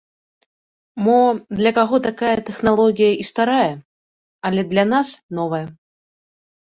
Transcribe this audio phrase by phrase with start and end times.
[1.07, 1.17] Мо,
[1.59, 3.71] для каго такая тэхналогія і старая,
[4.51, 5.09] але для нас
[5.41, 5.65] новая.